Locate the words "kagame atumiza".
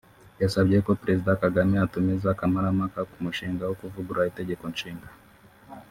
1.43-2.37